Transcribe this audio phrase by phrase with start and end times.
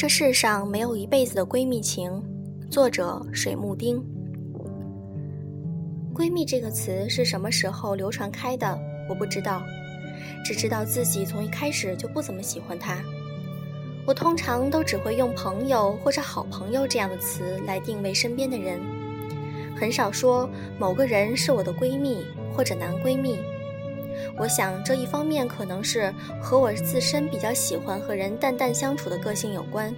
[0.00, 2.10] 这世上没有一辈子的闺蜜情。
[2.70, 4.02] 作者：水木丁。
[6.14, 8.80] 闺蜜这个词是什么时候流传开的？
[9.10, 9.62] 我不知道，
[10.42, 12.96] 只知道自己从一开始就不怎么喜欢她。
[14.06, 18.80] 我通常都只会用朋友或者好朋友这样的词来定位身边的人，
[19.76, 20.48] 很少说
[20.78, 22.24] 某个人是我的闺蜜
[22.56, 23.36] 或者男闺蜜。
[24.40, 29.94] 我想这一方面可能是和我自身比较喜欢和人淡淡相处的个性有关。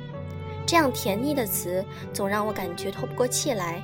[0.66, 3.80] 这样甜腻的词总让我感觉透不过气来。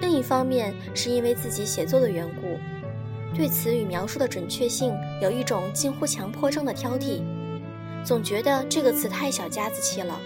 [0.00, 2.58] 另一方面是因为自己写作的缘故，
[3.36, 7.22] 对词语描述的准确性有一种近乎强迫症的挑剔，
[8.02, 10.18] 总觉得这个词太小家子气了，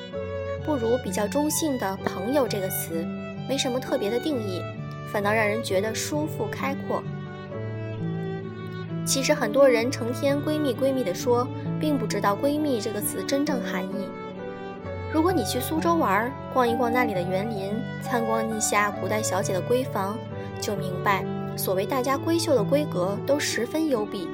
[0.65, 3.05] 不如比较中性的“朋友”这个词，
[3.49, 4.63] 没什么特别的定义，
[5.13, 7.03] 反倒让人觉得舒服开阔。
[9.09, 11.49] 其实很多人成天闺蜜闺蜜的说，
[11.81, 14.07] 并不知道闺蜜这个词真正含义。
[15.11, 20.19] 如果你去苏州玩，逛一逛那里的园林，参观一下古代小姐的闺房，
[20.61, 21.25] 就明白，
[21.57, 24.29] 所谓大家闺秀的闺阁都十分幽闭，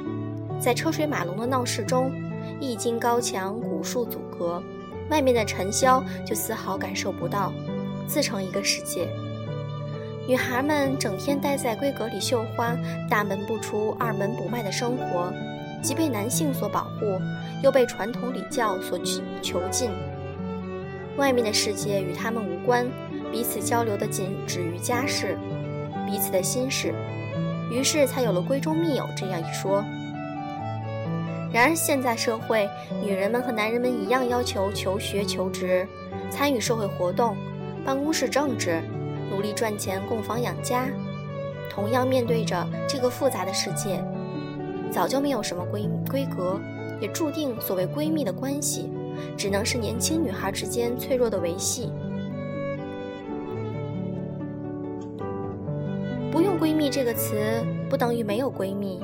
[0.59, 2.11] 在车水马龙的闹市中，
[2.59, 4.61] 一经高墙古树阻隔，
[5.09, 7.53] 外面的尘嚣就丝毫感受不到，
[8.09, 9.09] 自成一个世界。
[10.27, 12.75] 女孩们整天待在闺阁里绣花，
[13.11, 15.31] 大门不出二门不迈的生活，
[15.83, 17.21] 既被男性所保护，
[17.63, 18.99] 又被传统礼教所
[19.43, 19.91] 囚禁。
[21.19, 22.87] 外面的世界与他们无关，
[23.31, 25.37] 彼此交流的仅止于家事，
[26.07, 26.95] 彼此的心事，
[27.71, 29.85] 于是才有了闺中密友这样一说。
[31.53, 32.69] 然而现在社会，
[33.05, 35.87] 女人们和男人们一样要求求学求职，
[36.31, 37.37] 参与社会活动，
[37.85, 38.83] 办公室政治，
[39.31, 40.89] 努力赚钱供房养家，
[41.71, 44.05] 同样面对着这个复杂的世界，
[44.91, 46.61] 早就没有什么闺闺阁，
[47.01, 48.91] 也注定所谓闺蜜的关系。
[49.37, 51.93] 只能是年轻女孩之间脆弱的维系。
[56.33, 59.01] 不用“闺蜜”这个词，不等于没有闺蜜。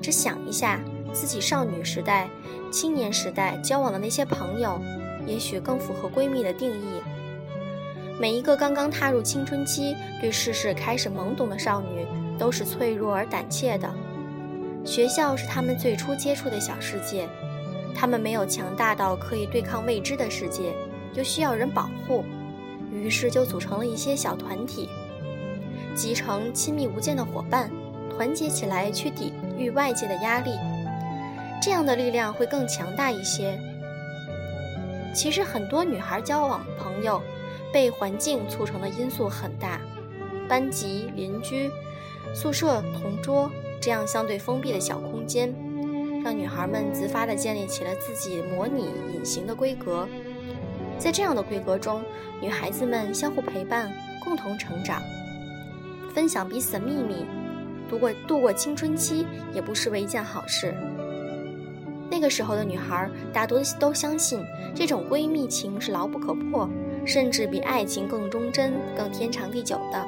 [0.00, 0.80] 只想一下，
[1.12, 2.30] 自己少女时代、
[2.70, 4.80] 青年时代交往的那些朋友，
[5.26, 7.02] 也许更符合闺蜜的定义。
[8.20, 12.04] 每一个刚刚踏入青春期、对世事开始懵懂的少女，
[12.36, 13.88] 都是脆弱而胆怯的。
[14.84, 17.28] 学校是她们最初接触的小世界。
[17.94, 20.72] 他们没有强大到可以对抗未知的世界，
[21.14, 22.24] 又需要人保护，
[22.92, 24.88] 于是就组成了一些小团体，
[25.94, 27.70] 集成亲密无间的伙伴，
[28.10, 30.50] 团结起来去抵御外界的压力，
[31.60, 33.58] 这样的力量会更强大一些。
[35.12, 37.20] 其实很多女孩交往朋友，
[37.72, 39.80] 被环境促成的因素很大，
[40.48, 41.70] 班级、邻居、
[42.34, 45.54] 宿舍、同桌这样相对封闭的小空间。
[46.24, 50.06] 让女孩们自发地建立起了自己模拟隐形的规格，
[50.98, 52.02] 在这样的规格中，
[52.40, 53.90] 女孩子们相互陪伴，
[54.24, 55.00] 共同成长，
[56.12, 57.24] 分享彼此的秘密，
[57.88, 59.24] 度过度过青春期
[59.54, 60.74] 也不失为一件好事。
[62.10, 66.68] 那个时候的女孩大多都相信这种闺蜜情是牢不可破，
[67.08, 70.06] 甚至比爱情更忠贞、更天长地久的。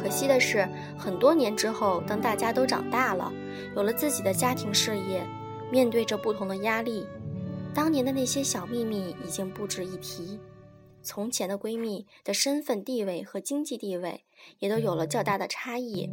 [0.00, 3.30] 可惜的是，很多年之后，当大家都长大了，
[3.74, 5.26] 有了自己的家庭事业，
[5.72, 7.04] 面对着不同的压力，
[7.74, 10.38] 当年的那些小秘密已经不值一提。
[11.02, 14.22] 从前的闺蜜的身份地位和经济地位
[14.60, 16.08] 也都有了较大的差异，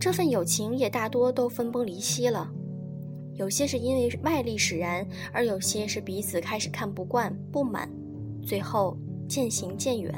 [0.00, 2.50] 这份友情也大多都分崩离析了。
[3.34, 7.90] 有些是因为外力使然，而有些是彼此开始看不惯、不满，
[8.44, 8.96] 最后
[9.28, 10.12] 渐行渐远。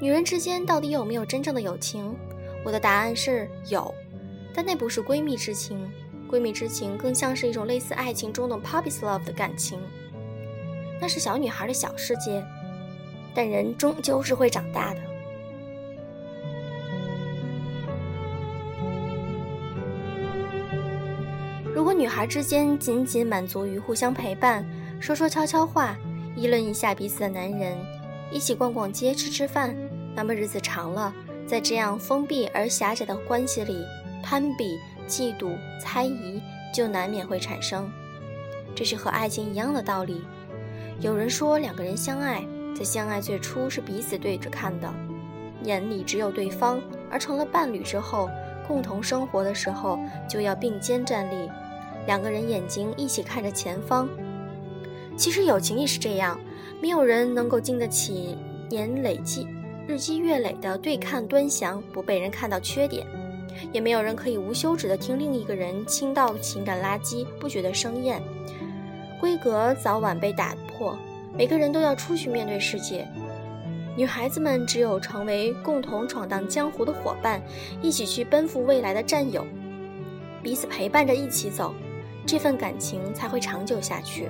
[0.00, 2.14] 女人之间到底有没有真正的友情？
[2.64, 3.94] 我的答案是有，
[4.54, 5.78] 但那不是闺蜜之情。
[6.30, 9.78] 闺蜜之情更像是一种类似爱情中的 puppy love 的感情，
[11.00, 12.44] 那是小女孩的小世界。
[13.34, 15.00] 但人终究是会长大的。
[21.96, 24.64] 女孩之间仅仅满足于互相陪伴，
[25.00, 25.96] 说说悄悄话，
[26.34, 27.76] 议论一下彼此的男人，
[28.32, 29.74] 一起逛逛街、吃吃饭。
[30.14, 31.14] 那么日子长了，
[31.46, 33.84] 在这样封闭而狭窄的关系里，
[34.22, 36.42] 攀比、嫉妒、猜疑
[36.74, 37.90] 就难免会产生。
[38.74, 40.22] 这是和爱情一样的道理。
[41.00, 42.44] 有人说，两个人相爱，
[42.76, 44.92] 在相爱最初是彼此对着看的，
[45.62, 46.78] 眼里只有对方；
[47.10, 48.28] 而成了伴侣之后，
[48.66, 49.98] 共同生活的时候，
[50.28, 51.50] 就要并肩站立，
[52.06, 54.08] 两个人眼睛一起看着前方。
[55.16, 56.38] 其实友情也是这样，
[56.80, 58.36] 没有人能够经得起
[58.68, 59.46] 年累积。
[59.86, 63.06] 日积月累的对看端详，不被人看到缺点，
[63.70, 68.22] 也没有人可以无休止的听另一个人倾倒情感垃圾，不觉得生厌。
[69.20, 70.96] 规格早晚被打破，
[71.36, 73.06] 每个人都要出去面对世界。
[73.96, 77.40] 女孩子们只有成为共同闯荡江湖的伙伴，
[77.80, 79.46] 一起去奔赴未来的战友，
[80.42, 81.72] 彼此陪伴着一起走，
[82.26, 84.28] 这份感情才会长久下去。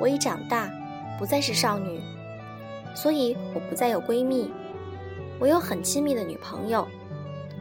[0.00, 0.70] 我已长大，
[1.18, 2.00] 不再是少女，
[2.94, 4.50] 所以我不再有闺蜜。
[5.38, 6.86] 我有很亲密的女朋友，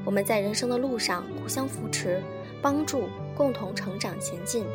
[0.05, 2.21] 我们在人生的路上互相扶持、
[2.61, 4.65] 帮助，共同成长前进。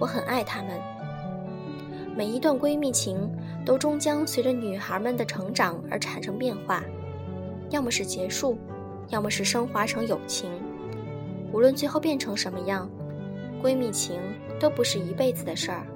[0.00, 0.80] 我很爱她们。
[2.16, 3.30] 每一段闺蜜情
[3.66, 6.82] 都终将随着女孩们的成长而产生变化，
[7.70, 8.56] 要么是结束，
[9.08, 10.50] 要么是升华成友情。
[11.54, 12.90] 无论最后变成什么样，
[13.62, 14.20] 闺蜜情
[14.58, 15.86] 都不是一辈子的事儿。